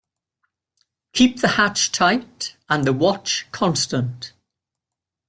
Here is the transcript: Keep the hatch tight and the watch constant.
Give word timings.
Keep 1.13 1.41
the 1.41 1.47
hatch 1.47 1.91
tight 1.91 2.55
and 2.67 2.85
the 2.85 2.91
watch 2.91 3.45
constant. 3.51 4.33